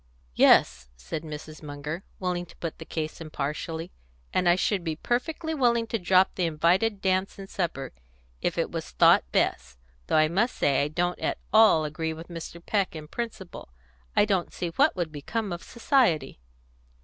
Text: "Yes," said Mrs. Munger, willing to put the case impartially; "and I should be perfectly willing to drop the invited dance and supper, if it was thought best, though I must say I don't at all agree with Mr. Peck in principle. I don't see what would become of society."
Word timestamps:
"Yes," 0.33 0.89
said 0.97 1.21
Mrs. 1.21 1.61
Munger, 1.61 2.03
willing 2.19 2.47
to 2.47 2.57
put 2.57 2.79
the 2.79 2.85
case 2.85 3.21
impartially; 3.21 3.91
"and 4.33 4.49
I 4.49 4.55
should 4.55 4.83
be 4.83 4.95
perfectly 4.95 5.53
willing 5.53 5.85
to 5.85 5.99
drop 5.99 6.33
the 6.33 6.47
invited 6.47 7.01
dance 7.01 7.37
and 7.37 7.47
supper, 7.47 7.93
if 8.41 8.57
it 8.57 8.71
was 8.71 8.89
thought 8.89 9.31
best, 9.31 9.77
though 10.07 10.17
I 10.17 10.27
must 10.27 10.55
say 10.55 10.81
I 10.81 10.87
don't 10.87 11.19
at 11.19 11.37
all 11.53 11.85
agree 11.85 12.13
with 12.13 12.29
Mr. 12.29 12.65
Peck 12.65 12.95
in 12.95 13.09
principle. 13.09 13.69
I 14.15 14.25
don't 14.25 14.51
see 14.51 14.69
what 14.69 14.95
would 14.95 15.11
become 15.11 15.53
of 15.53 15.61
society." 15.61 16.39